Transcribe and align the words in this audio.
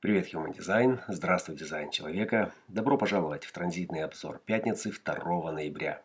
Привет, 0.00 0.32
Human 0.32 0.56
Design. 0.56 0.98
Здравствуй, 1.08 1.56
дизайн 1.56 1.90
человека. 1.90 2.54
Добро 2.68 2.96
пожаловать 2.96 3.44
в 3.44 3.52
транзитный 3.52 4.02
обзор 4.02 4.40
пятницы 4.46 4.90
2 4.92 5.52
ноября. 5.52 6.00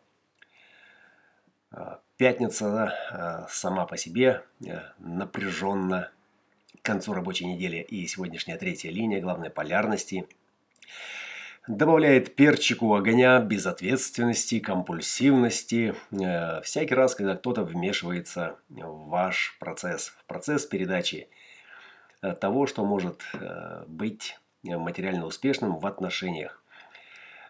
А, 1.70 2.00
пятница 2.18 2.92
а, 3.10 3.46
сама 3.48 3.86
по 3.86 3.96
себе 3.96 4.42
э, 4.66 4.80
напряженно 4.98 6.10
к 6.82 6.84
концу 6.84 7.14
рабочей 7.14 7.46
недели 7.46 7.78
и 7.78 8.06
сегодняшняя 8.06 8.58
третья 8.58 8.90
линия 8.90 9.22
главной 9.22 9.48
полярности 9.48 10.28
добавляет 11.66 12.36
перчику 12.36 12.96
огня 12.96 13.40
безответственности, 13.40 14.60
компульсивности. 14.60 15.94
Э, 16.10 16.60
всякий 16.60 16.94
раз, 16.94 17.14
когда 17.14 17.34
кто-то 17.34 17.64
вмешивается 17.64 18.58
в 18.68 19.08
ваш 19.08 19.56
процесс, 19.58 20.08
в 20.08 20.26
процесс 20.26 20.66
передачи 20.66 21.28
того, 22.34 22.66
что 22.66 22.84
может 22.84 23.22
э, 23.34 23.84
быть 23.86 24.38
материально 24.62 25.26
успешным 25.26 25.78
в 25.78 25.86
отношениях. 25.86 26.62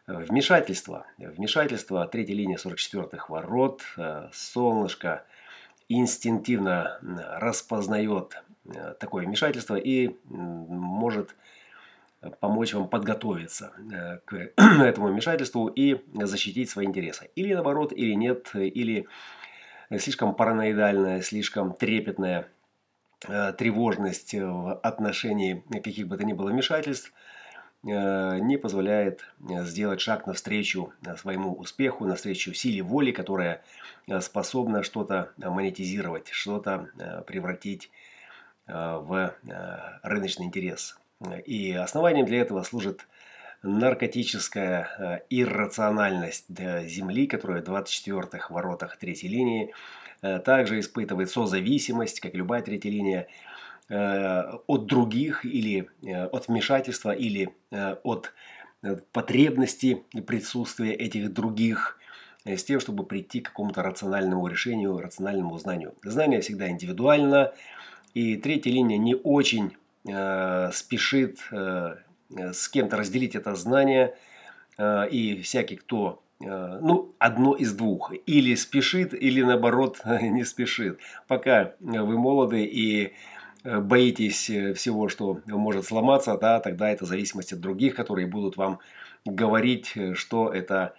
Вмешательство. 0.06 1.06
Вмешательство 1.18 2.06
третьей 2.06 2.36
линии 2.36 2.56
44-х 2.56 3.26
ворот. 3.28 3.82
Э, 3.96 4.28
солнышко 4.32 5.24
инстинктивно 5.88 6.98
распознает 7.38 8.42
такое 8.98 9.24
вмешательство 9.24 9.76
и 9.76 10.16
может 10.24 11.36
помочь 12.40 12.74
вам 12.74 12.88
подготовиться 12.88 13.72
к 14.24 14.34
этому 14.56 15.06
вмешательству 15.06 15.68
и 15.68 16.02
защитить 16.12 16.70
свои 16.70 16.86
интересы. 16.86 17.30
Или 17.36 17.54
наоборот, 17.54 17.92
или 17.92 18.14
нет, 18.14 18.50
или 18.56 19.06
слишком 19.96 20.34
параноидальное, 20.34 21.22
слишком 21.22 21.72
трепетное 21.72 22.48
Э, 22.48 22.55
тревожность 23.20 24.34
в 24.34 24.74
отношении 24.74 25.64
каких 25.82 26.06
бы 26.06 26.16
то 26.16 26.24
ни 26.24 26.32
было 26.32 26.50
вмешательств 26.50 27.12
э, 27.82 28.38
не 28.40 28.56
позволяет 28.58 29.24
э, 29.48 29.64
сделать 29.64 30.00
шаг 30.00 30.26
навстречу 30.26 30.92
своему 31.16 31.54
успеху, 31.54 32.04
навстречу 32.04 32.52
силе 32.52 32.82
воли, 32.82 33.12
которая 33.12 33.62
способна 34.20 34.82
что-то 34.82 35.32
монетизировать, 35.38 36.28
что-то 36.28 36.90
превратить 37.26 37.90
в 38.68 39.34
рыночный 40.02 40.46
интерес. 40.46 40.96
И 41.44 41.72
основанием 41.72 42.26
для 42.26 42.40
этого 42.40 42.62
служит 42.62 43.08
наркотическая 43.62 45.24
иррациональность 45.28 46.46
Земли, 46.48 47.26
которая 47.26 47.62
в 47.62 47.68
24-х 47.68 48.52
воротах 48.52 48.96
третьей 48.96 49.30
линии– 49.30 49.72
Э, 50.05 50.05
также 50.44 50.80
испытывает 50.80 51.30
созависимость, 51.30 52.20
как 52.20 52.34
любая 52.34 52.62
третья 52.62 52.90
линия, 52.90 53.28
э, 53.88 54.42
от 54.66 54.86
других 54.86 55.44
или 55.44 55.88
э, 56.02 56.26
от 56.26 56.48
вмешательства 56.48 57.10
или 57.10 57.50
от 58.02 58.32
потребности 59.12 60.04
присутствия 60.26 60.92
этих 60.92 61.32
других 61.32 61.98
с 62.44 62.62
тем, 62.62 62.78
чтобы 62.78 63.04
прийти 63.04 63.40
к 63.40 63.48
какому-то 63.48 63.82
рациональному 63.82 64.46
решению, 64.46 65.00
рациональному 65.00 65.58
знанию. 65.58 65.94
Знание 66.04 66.40
всегда 66.40 66.68
индивидуально, 66.68 67.52
и 68.14 68.36
третья 68.36 68.70
линия 68.70 68.98
не 68.98 69.16
очень 69.16 69.72
спешит 70.04 71.40
с 71.50 72.68
кем-то 72.68 72.96
разделить 72.96 73.34
это 73.34 73.56
знание, 73.56 74.14
и 74.78 75.40
всякий, 75.42 75.76
кто 75.76 76.22
Э, 76.25 76.25
ну, 76.40 77.14
одно 77.18 77.54
из 77.54 77.72
двух. 77.72 78.12
Или 78.26 78.54
спешит, 78.54 79.14
или 79.14 79.42
наоборот 79.42 80.00
не 80.20 80.44
спешит. 80.44 80.98
Пока 81.28 81.72
вы 81.80 82.18
молоды 82.18 82.64
и 82.64 83.12
э, 83.64 83.80
боитесь 83.80 84.50
э, 84.50 84.74
всего, 84.74 85.08
что 85.08 85.40
может 85.46 85.86
сломаться, 85.86 86.36
да, 86.36 86.60
тогда 86.60 86.90
это 86.90 87.06
зависимость 87.06 87.52
от 87.52 87.60
других, 87.60 87.94
которые 87.94 88.26
будут 88.26 88.56
вам 88.56 88.80
говорить, 89.24 89.94
что 90.14 90.52
это 90.52 90.94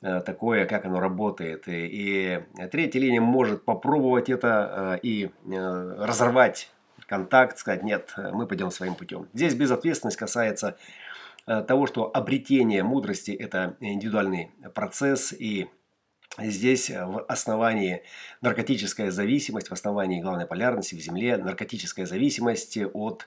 такое, 0.00 0.64
как 0.66 0.84
оно 0.84 1.00
работает. 1.00 1.64
И, 1.66 2.40
третья 2.70 3.00
линия 3.00 3.20
может 3.20 3.64
попробовать 3.64 4.28
это 4.28 4.98
и 5.02 5.30
разорвать 5.44 6.70
контакт, 7.06 7.58
сказать, 7.58 7.82
нет, 7.82 8.14
мы 8.32 8.46
пойдем 8.46 8.70
своим 8.70 8.94
путем. 8.94 9.26
Здесь 9.32 9.54
безответственность 9.54 10.16
касается 10.16 10.76
Э, 10.76 11.37
того, 11.66 11.86
что 11.86 12.10
обретение 12.12 12.82
мудрости– 12.82 13.30
это 13.32 13.76
индивидуальный 13.80 14.50
процесс, 14.74 15.32
и 15.32 15.68
Здесь 16.40 16.88
в 16.90 17.24
основании 17.26 18.02
наркотическая 18.42 19.10
зависимость, 19.10 19.70
в 19.70 19.72
основании 19.72 20.20
главной 20.20 20.46
полярности 20.46 20.94
в 20.94 21.00
Земле, 21.00 21.36
наркотическая 21.36 22.06
зависимость 22.06 22.78
от 22.92 23.26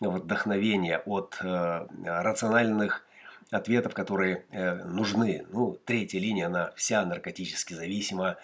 вдохновения, 0.00 0.98
от 0.98 1.38
э, 1.42 1.86
рациональных 2.04 3.06
ответов, 3.50 3.94
которые 3.94 4.44
э, 4.50 4.74
нужны. 4.84 5.46
Ну, 5.50 5.78
третья 5.84 6.18
линия, 6.18 6.46
она 6.46 6.72
вся 6.76 7.06
наркотически 7.06 7.72
зависима 7.72 8.36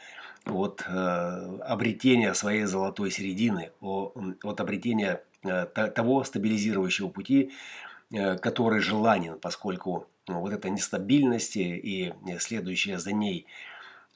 от 0.46 0.84
э, 0.86 1.58
обретения 1.66 2.32
своей 2.32 2.64
золотой 2.64 3.10
середины, 3.10 3.72
от 3.80 4.60
обретения 4.60 5.22
э, 5.42 5.66
того 5.66 6.24
стабилизирующего 6.24 7.08
пути, 7.08 7.50
Э, 7.50 7.54
который 8.10 8.80
желанен, 8.80 9.38
поскольку 9.38 10.06
ну, 10.28 10.41
вот 10.41 10.52
эта 10.52 10.70
нестабильность 10.70 11.56
и 11.56 12.14
следующая 12.38 12.98
за 12.98 13.12
ней 13.12 13.46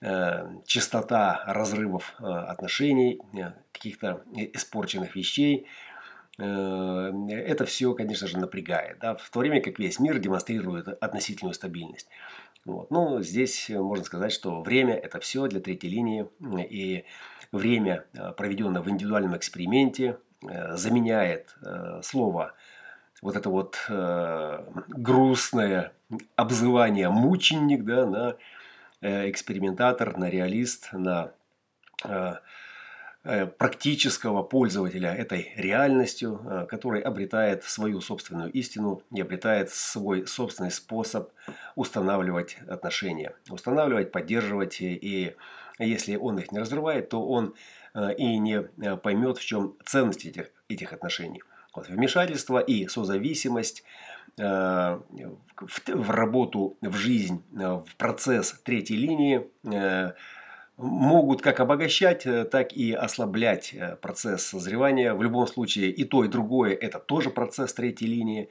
э, 0.00 0.46
частота 0.66 1.42
разрывов 1.46 2.14
э, 2.18 2.24
отношений, 2.24 3.20
каких-то 3.72 4.22
испорченных 4.34 5.16
вещей, 5.16 5.66
это 6.38 7.66
все, 7.66 7.92
конечно 7.94 8.26
же, 8.26 8.38
напрягает. 8.38 8.98
Да? 9.00 9.16
В 9.16 9.28
то 9.30 9.40
время 9.40 9.60
как 9.60 9.78
весь 9.78 9.98
мир 9.98 10.18
демонстрирует 10.18 10.88
относительную 10.88 11.52
стабильность. 11.52 12.08
Вот. 12.64 12.90
Ну, 12.90 13.20
здесь 13.20 13.68
можно 13.68 14.04
сказать, 14.04 14.32
что 14.32 14.62
время– 14.62 14.94
это 14.96 15.20
все 15.20 15.46
для 15.46 15.60
третьей 15.60 15.90
линии. 15.90 16.26
И 16.70 17.04
время, 17.52 18.06
проведенное 18.38 18.80
в 18.80 18.88
индивидуальном 18.88 19.36
эксперименте, 19.36 20.16
заменяет 20.40 21.54
слово 22.02 22.54
вот 23.22 23.36
это 23.36 23.48
вот 23.48 23.78
э, 23.88 24.64
грустное 24.88 25.92
обзывание 26.34 27.08
мученик, 27.08 27.84
да, 27.84 28.04
на 28.04 28.36
э, 29.00 29.30
экспериментатор, 29.30 30.18
на 30.18 30.28
реалист, 30.28 30.92
на 30.92 31.30
э, 32.04 32.34
э, 33.22 33.46
практического 33.46 34.42
пользователя 34.42 35.14
этой 35.14 35.52
реальностью, 35.56 36.40
э, 36.44 36.66
который 36.68 37.00
обретает 37.00 37.62
свою 37.62 38.00
собственную 38.00 38.50
истину 38.50 39.02
и 39.12 39.20
обретает 39.20 39.70
свой 39.70 40.26
собственный 40.26 40.72
способ 40.72 41.30
устанавливать 41.76 42.58
отношения, 42.68 43.34
устанавливать, 43.48 44.10
поддерживать 44.10 44.80
и 44.80 45.36
если 45.78 46.16
он 46.16 46.38
их 46.38 46.52
не 46.52 46.58
разрывает, 46.58 47.08
то 47.08 47.24
он 47.24 47.54
э, 47.94 48.14
и 48.14 48.36
не 48.38 48.62
поймет, 48.96 49.38
в 49.38 49.44
чем 49.44 49.76
ценность 49.84 50.26
этих, 50.26 50.50
этих 50.68 50.92
отношений. 50.92 51.40
Вмешательство 51.74 52.58
и 52.58 52.86
созависимость 52.86 53.82
э, 54.38 54.42
в, 54.42 55.88
в 55.88 56.10
работу, 56.10 56.76
в 56.82 56.94
жизнь, 56.94 57.42
э, 57.54 57.58
в 57.58 57.96
процесс 57.96 58.60
третьей 58.62 58.98
линии 58.98 59.48
э, 59.64 60.12
могут 60.76 61.40
как 61.40 61.60
обогащать, 61.60 62.26
так 62.50 62.72
и 62.72 62.92
ослаблять 62.92 63.74
процесс 64.00 64.44
созревания. 64.46 65.14
В 65.14 65.22
любом 65.22 65.46
случае 65.46 65.90
и 65.90 66.04
то, 66.04 66.24
и 66.24 66.28
другое– 66.28 66.74
это 66.80 66.98
тоже 66.98 67.30
процесс 67.30 67.72
третьей 67.72 68.08
линии. 68.08 68.48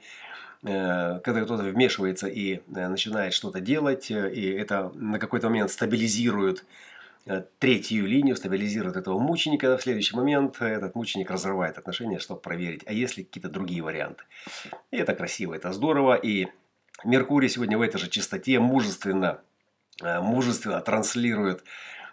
Когда 0.62 1.42
кто-то 1.42 1.64
вмешивается 1.64 2.28
и 2.28 2.60
начинает 2.68 3.34
что-то 3.34 3.60
делать, 3.60 4.12
и 4.12 4.50
это 4.52 4.92
на 4.94 5.18
какой-то 5.18 5.48
момент 5.48 5.72
стабилизирует 5.72 6.64
третью 7.58 8.06
линию, 8.06 8.36
стабилизирует 8.36 8.96
этого 8.96 9.18
мученика. 9.18 9.76
В 9.76 9.82
следующий 9.82 10.16
момент 10.16 10.60
этот 10.60 10.94
мученик 10.94 11.30
разрывает 11.30 11.78
отношения, 11.78 12.18
чтобы 12.18 12.40
проверить, 12.40 12.82
а 12.86 12.92
есть 12.92 13.16
ли 13.16 13.24
какие-то 13.24 13.48
другие 13.48 13.82
варианты. 13.82 14.24
И 14.90 14.96
это 14.96 15.14
красиво, 15.14 15.54
это 15.54 15.72
здорово. 15.72 16.14
И 16.14 16.48
Меркурий 17.04 17.48
сегодня 17.48 17.78
в 17.78 17.82
этой 17.82 17.98
же 17.98 18.08
частоте 18.08 18.58
мужественно, 18.58 19.40
э, 20.02 20.20
мужественно 20.20 20.80
транслирует 20.80 21.64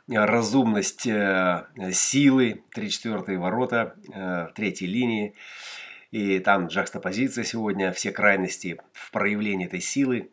разумность 0.07 1.05
э, 1.05 1.67
силы, 1.91 2.63
3-4 2.75 3.37
ворота, 3.37 3.95
третьей 4.55 4.87
линии. 4.87 5.35
И 6.11 6.39
там 6.39 6.67
джакстопозиция 6.67 7.43
сегодня, 7.43 7.91
все 7.91 8.11
крайности 8.11 8.79
в 8.93 9.11
проявлении 9.11 9.67
этой 9.67 9.81
силы 9.81 10.31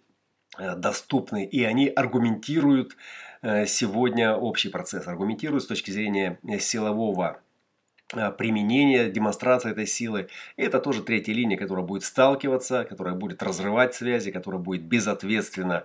доступны. 0.58 1.44
И 1.44 1.62
они 1.64 1.88
аргументируют 1.88 2.96
Э, 2.96 3.25
сегодня 3.42 4.34
общий 4.34 4.68
процесс. 4.68 5.06
Аргументируют 5.06 5.64
с 5.64 5.66
точки 5.66 5.90
зрения 5.90 6.38
э, 6.48 6.58
силового 6.58 7.40
э, 8.14 8.30
применения, 8.32 9.10
демонстрации 9.10 9.70
этой 9.70 9.86
силы. 9.86 10.28
И 10.56 10.62
это 10.62 10.80
тоже 10.80 11.02
третья 11.02 11.32
линия, 11.32 11.56
которая 11.56 11.84
будет 11.84 12.04
сталкиваться, 12.04 12.84
которая 12.84 13.14
будет 13.14 13.42
разрывать 13.42 13.94
связи, 13.94 14.30
которая 14.30 14.60
будет 14.60 14.82
безответственно 14.82 15.84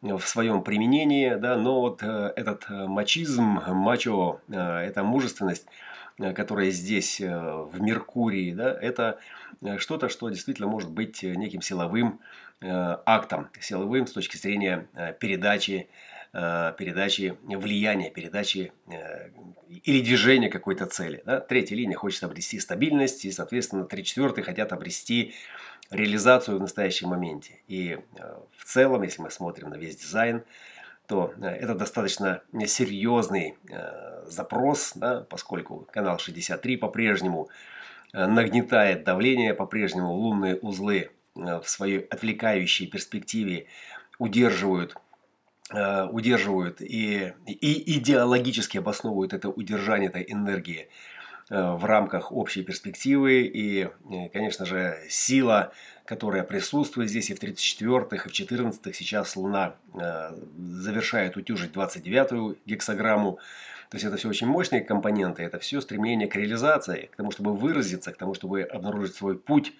в 0.00 0.20
своем 0.20 0.62
применении. 0.62 1.34
Да? 1.34 1.56
Но 1.56 1.80
вот 1.80 2.02
этот 2.02 2.68
мачизм, 2.68 3.60
мачо, 3.66 4.40
эта 4.48 5.02
мужественность, 5.02 5.66
которое 6.18 6.70
здесь 6.70 7.20
в 7.20 7.80
Меркурии, 7.80 8.52
да, 8.52 8.72
это 8.72 9.18
что-то, 9.78 10.08
что 10.08 10.28
действительно 10.28 10.68
может 10.68 10.90
быть 10.90 11.22
неким 11.22 11.62
силовым 11.62 12.20
актом, 12.60 13.48
силовым 13.60 14.06
с 14.06 14.12
точки 14.12 14.36
зрения 14.36 14.86
передачи 15.18 15.88
Э, 15.88 16.15
передачи 16.36 17.38
влияния, 17.44 18.10
передачи 18.10 18.72
э, 18.88 19.30
или 19.84 20.02
движения 20.02 20.50
какой-то 20.50 20.84
цели. 20.84 21.22
Да? 21.24 21.40
Третья 21.40 21.74
линия 21.74 21.96
хочет 21.96 22.24
обрести 22.24 22.60
стабильность, 22.60 23.24
и, 23.24 23.32
соответственно, 23.32 23.84
три 23.84 24.04
четвертые 24.04 24.44
хотят 24.44 24.72
обрести 24.72 25.34
реализацию 25.90 26.58
в 26.58 26.60
настоящем 26.60 27.08
моменте. 27.08 27.60
И 27.68 27.98
э, 28.18 28.36
в 28.54 28.64
целом, 28.64 29.02
если 29.02 29.22
мы 29.22 29.30
смотрим 29.30 29.70
на 29.70 29.76
весь 29.76 29.96
дизайн, 29.96 30.44
то 31.06 31.32
это 31.40 31.76
достаточно 31.76 32.42
серьезный 32.66 33.54
запрос, 34.26 34.92
да, 34.96 35.20
поскольку 35.20 35.86
канал 35.92 36.18
63 36.18 36.78
по-прежнему 36.78 37.48
нагнетает 38.12 39.04
давление, 39.04 39.54
по-прежнему 39.54 40.12
лунные 40.12 40.56
узлы 40.56 41.12
в 41.36 41.62
своей 41.66 42.00
отвлекающей 42.00 42.88
перспективе 42.88 43.66
удерживают 44.18 44.96
Э, 44.96 45.05
удерживают 45.70 46.80
и, 46.80 47.32
и 47.46 47.98
идеологически 47.98 48.78
обосновывают 48.78 49.32
это 49.32 49.48
удержание 49.48 50.08
этой 50.08 50.24
энергии 50.28 50.88
э, 51.50 51.72
в 51.72 51.84
рамках 51.84 52.30
общей 52.30 52.62
перспективы. 52.62 53.42
И, 53.42 53.88
конечно 54.32 54.64
же, 54.64 54.96
сила, 55.08 55.72
которая 56.04 56.44
присутствует 56.44 57.10
здесь 57.10 57.30
и 57.30 57.34
в 57.34 57.42
34-х, 57.42 58.16
и 58.16 58.28
в 58.28 58.32
14-х. 58.32 58.92
Сейчас 58.92 59.34
Луна 59.34 59.74
э, 59.94 60.30
завершает 60.56 61.36
утюжить 61.36 61.72
29-ю 61.72 62.56
гексограмму. 62.64 63.38
То 63.90 63.96
есть 63.96 64.04
это 64.04 64.16
все 64.16 64.28
очень 64.28 64.46
мощные 64.46 64.82
компоненты, 64.82 65.42
это 65.42 65.58
все 65.58 65.80
стремление 65.80 66.28
к 66.28 66.34
реализации, 66.34 67.08
к 67.12 67.16
тому, 67.16 67.30
чтобы 67.30 67.56
выразиться, 67.56 68.12
к 68.12 68.16
тому, 68.16 68.34
чтобы 68.34 68.62
обнаружить 68.62 69.14
свой 69.14 69.38
путь 69.38 69.72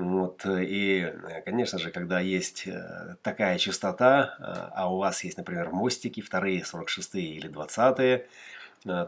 вот, 0.00 0.46
э, 0.46 0.64
и, 0.64 1.00
э, 1.02 1.42
конечно 1.42 1.78
же, 1.78 1.90
когда 1.90 2.20
есть 2.20 2.66
э, 2.66 3.16
такая 3.22 3.58
частота, 3.58 4.34
а 4.74 4.90
у 4.90 4.96
вас 4.96 5.22
есть, 5.24 5.36
например, 5.36 5.70
мостики, 5.70 6.20
вторые, 6.20 6.64
46 6.64 7.16
или 7.16 7.48
20 7.48 8.26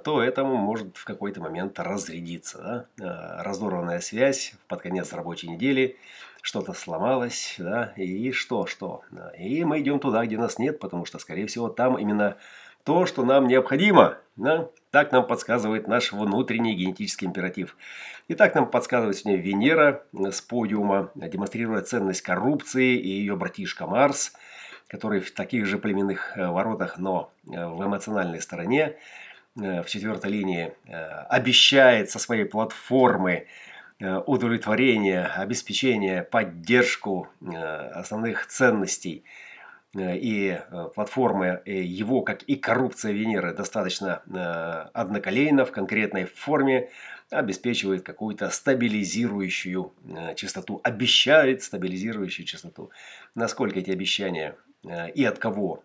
то 0.05 0.23
этому 0.23 0.57
может 0.59 0.99
в 0.99 1.05
какой-то 1.07 1.41
момент 1.41 1.81
разрядиться. 1.81 2.87
Да? 2.99 3.43
Разорванная 3.43 4.01
связь 4.01 4.53
под 4.69 4.83
конец 4.83 5.15
рабочей 5.15 5.49
недели, 5.49 5.97
что-то 6.43 6.75
сломалось, 6.75 7.55
да, 7.57 7.95
и 7.97 8.33
что, 8.33 8.67
что. 8.67 9.01
И 9.39 9.65
мы 9.65 9.81
идем 9.81 9.99
туда, 9.99 10.27
где 10.27 10.37
нас 10.37 10.59
нет, 10.59 10.79
потому 10.79 11.07
что, 11.07 11.19
скорее 11.19 11.47
всего, 11.47 11.71
там 11.71 11.97
именно 11.97 12.37
то, 12.85 13.07
что 13.07 13.25
нам 13.25 13.47
необходимо. 13.47 14.19
Да? 14.37 14.69
Так 14.91 15.13
нам 15.13 15.27
подсказывает 15.27 15.89
наш 15.89 16.13
внутренний 16.13 16.75
генетический 16.75 17.27
императив. 17.27 17.77
И 18.29 18.35
так 18.35 18.55
нам 18.55 18.71
подсказывает 18.71 19.17
сегодня 19.17 19.41
Венера 19.41 20.05
с 20.13 20.41
подиума, 20.41 21.11
демонстрируя 21.15 21.83
ценность 21.83 22.23
коррупции 22.23 22.97
и 22.97 23.09
ее 23.09 23.37
братишка 23.37 23.87
Марс, 23.87 24.33
который 24.89 25.21
в 25.21 25.33
таких 25.33 25.67
же 25.67 25.79
племенных 25.79 26.37
э, 26.37 26.47
воротах, 26.47 26.99
но 26.99 27.33
э, 27.47 27.67
в 27.67 27.85
эмоциональной 27.85 28.41
стороне, 28.41 28.97
э, 29.57 29.83
в 29.83 29.87
четвертой 29.87 30.31
линии, 30.31 30.73
обещает 31.29 32.11
со 32.11 32.19
своей 32.19 32.45
платформы 32.45 33.47
удовлетворение, 34.01 35.27
обеспечение, 35.27 36.23
поддержку 36.23 37.29
основных 37.95 38.47
ценностей– 38.47 39.25
Э, 39.35 39.52
и 39.95 40.59
э, 40.59 40.89
платформы 40.95 41.61
э, 41.67 41.83
его, 41.83 42.23
как 42.23 42.43
и 42.45 42.57
коррупция 42.57 43.13
Венеры, 43.13 43.53
достаточно 43.53 44.23
одноколейно, 44.95 45.65
в 45.65 45.73
конкретной 45.73 46.25
форме, 46.25 46.89
обеспечивает 47.31 48.03
какую-то 48.03 48.51
стабилизирующую 48.51 49.93
частоту, 50.37 50.81
обещает 50.85 51.63
стабилизирующую 51.63 52.47
частоту. 52.47 52.91
Насколько 53.35 53.81
эти 53.81 53.91
обещания 53.91 54.57
и 55.15 55.25
от 55.25 55.39
кого 55.39 55.83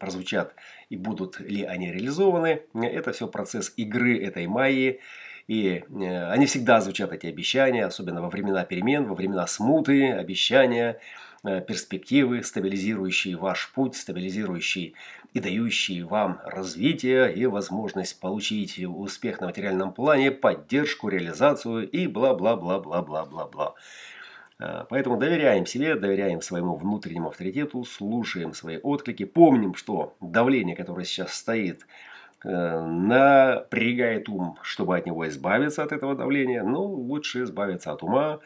прозвучат 0.00 0.54
и 0.88 0.96
будут 0.96 1.40
ли 1.40 1.62
они 1.64 1.92
реализованы, 1.92 2.62
это 2.72 3.12
все 3.12 3.28
процесс 3.28 3.74
игры 3.76 4.18
этой 4.18 4.46
майи. 4.46 5.00
И 5.46 5.84
они 5.90 6.46
всегда 6.46 6.80
звучат, 6.80 7.12
эти 7.12 7.26
обещания, 7.26 7.84
особенно 7.84 8.22
во 8.22 8.30
времена 8.30 8.64
перемен, 8.64 9.04
во 9.04 9.14
времена 9.14 9.46
смуты, 9.46 10.10
обещания– 10.12 10.98
Э, 11.10 11.27
перспективы, 11.42 12.42
стабилизирующие 12.42 13.36
ваш 13.36 13.70
путь, 13.72 13.96
стабилизирующие 13.96 14.94
и 15.34 15.40
дающие 15.40 16.04
вам 16.04 16.40
развитие 16.44 17.32
и 17.34 17.46
возможность 17.46 18.18
получить 18.18 18.78
успех 18.78 19.40
на 19.40 19.46
материальном 19.46 19.92
плане, 19.92 20.30
поддержку, 20.30 21.08
реализацию 21.08 21.88
и 21.88 22.06
бла-бла-бла-бла-бла-бла-бла. 22.06 23.74
Э, 24.58 24.84
поэтому 24.88 25.16
доверяем 25.18 25.66
себе, 25.66 25.94
доверяем 25.94 26.40
своему 26.42 26.76
внутреннему 26.76 27.28
авторитету, 27.28 27.84
слушаем 27.84 28.54
свои 28.54 28.78
отклики, 28.78 29.24
помним, 29.24 29.74
что 29.74 30.16
давление, 30.20 30.74
которое 30.74 31.04
сейчас 31.04 31.34
стоит, 31.34 31.82
э, 31.82 31.84
напрягает 32.44 34.28
ум, 34.28 34.56
чтобы 34.62 34.96
от 34.96 35.06
него 35.06 35.26
избавиться, 35.28 35.82
от 35.82 35.92
этого 35.92 36.14
давления. 36.14 36.62
Ну, 36.62 36.82
лучше 36.82 37.42
избавиться 37.42 37.92
от 37.92 38.02
ума, 38.02 38.40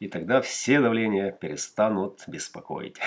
и 0.00 0.08
тогда 0.08 0.40
все 0.40 0.80
давления 0.80 1.32
перестанут 1.32 2.24
беспокоить. 2.26 2.96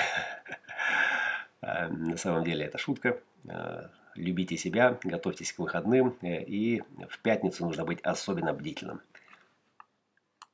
Э, 1.63 1.89
на 1.89 2.17
самом 2.17 2.43
деле 2.43 2.65
это 2.65 2.79
шутка. 2.79 3.19
Э, 3.47 3.89
любите 4.15 4.57
себя, 4.57 4.97
готовьтесь 5.03 5.53
к 5.53 5.59
выходным. 5.59 6.17
Э, 6.21 6.41
и 6.41 6.81
в 7.07 7.19
пятницу 7.19 7.65
нужно 7.65 7.85
быть 7.85 8.01
особенно 8.01 8.53
бдительным. 8.53 9.01